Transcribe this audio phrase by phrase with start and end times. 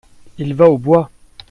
[0.39, 1.11] Il va au bois!